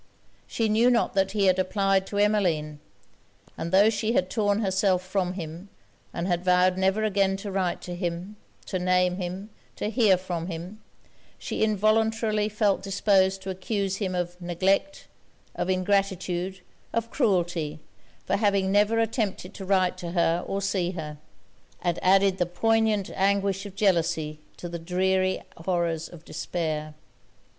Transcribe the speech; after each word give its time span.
She 0.47 0.67
knew 0.67 0.89
not 0.89 1.13
that 1.13 1.33
he 1.33 1.45
had 1.45 1.59
applied 1.59 2.07
to 2.07 2.17
Emmeline: 2.17 2.79
and 3.55 3.71
tho' 3.71 3.91
she 3.91 4.13
had 4.13 4.31
torn 4.31 4.61
herself 4.61 5.03
from 5.05 5.33
him, 5.33 5.69
and 6.11 6.27
had 6.27 6.43
vowed 6.43 6.75
never 6.75 7.03
again 7.03 7.37
to 7.37 7.51
write 7.51 7.81
to 7.81 7.93
him, 7.93 8.35
to 8.65 8.79
name 8.79 9.17
him, 9.17 9.51
to 9.75 9.91
hear 9.91 10.17
from 10.17 10.47
him, 10.47 10.81
she 11.37 11.61
involuntarily 11.61 12.49
felt 12.49 12.81
disposed 12.81 13.43
to 13.43 13.51
accuse 13.51 13.97
him 13.97 14.15
of 14.15 14.41
neglect, 14.41 15.05
of 15.53 15.69
ingratitude, 15.69 16.61
of 16.93 17.11
cruelty, 17.11 17.77
for 18.25 18.37
having 18.37 18.71
never 18.71 18.97
attempted 18.99 19.53
to 19.53 19.65
write 19.65 19.99
to 19.99 20.13
her 20.13 20.43
or 20.47 20.63
see 20.63 20.93
her; 20.93 21.19
and 21.79 21.99
added 22.01 22.39
the 22.39 22.47
poignant 22.47 23.11
anguish 23.11 23.67
of 23.67 23.75
jealousy 23.75 24.39
to 24.57 24.67
the 24.67 24.79
dreary 24.79 25.43
horrors 25.57 26.09
of 26.09 26.25
despair. 26.25 26.95